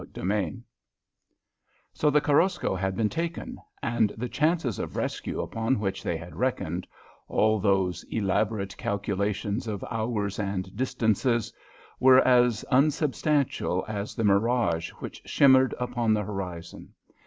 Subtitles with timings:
[0.03, 0.57] CHAPTER VI
[1.93, 6.35] So the Korosko had been taken, and the chances of rescue upon which they had
[6.37, 6.87] reckoned
[7.27, 11.53] all those elaborate calculations of hours and distances
[11.99, 16.95] were as unsubstantial as the mirage which shimmered upon the horizon.